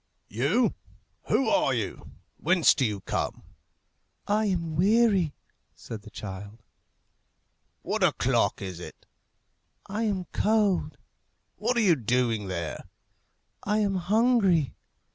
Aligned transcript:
"You? 0.29 0.73
Who 1.27 1.47
are 1.47 1.75
you? 1.75 2.13
whence 2.37 2.73
do 2.73 2.83
you 2.85 3.01
come?" 3.01 3.43
"I 4.25 4.45
am 4.45 4.75
weary," 4.75 5.35
said 5.75 6.01
the 6.01 6.09
child. 6.09 6.63
"What 7.83 8.03
o'clock 8.03 8.63
is 8.63 8.79
it?" 8.79 9.05
"I 9.85 10.05
am 10.05 10.25
cold." 10.31 10.97
"What 11.57 11.77
are 11.77 11.81
you 11.81 11.95
doing 11.95 12.47
there?" 12.47 12.85
"I 13.63 13.77
am 13.77 13.93
hungry." 13.93 14.73